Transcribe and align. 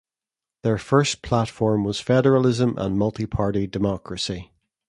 Their 0.63 0.79
first 0.79 1.21
platform 1.21 1.83
was 1.83 1.99
federalism 1.99 2.75
and 2.79 2.97
multi-party 2.97 3.67
democracy. 3.67 4.51